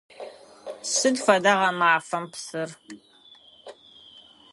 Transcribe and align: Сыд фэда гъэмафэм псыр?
Сыд 0.93 1.15
фэда 1.25 1.53
гъэмафэм 1.59 2.25
псыр? 2.31 2.69